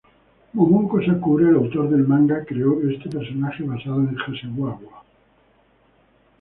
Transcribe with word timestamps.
Momoko 0.53 0.99
Sakura, 1.03 1.47
el 1.49 1.57
autor 1.57 1.91
del 1.91 2.07
manga, 2.07 2.43
creó 2.43 2.81
este 2.89 3.07
personaje 3.07 3.61
basado 3.61 3.99
en 3.99 4.17
Hasegawa. 4.19 4.79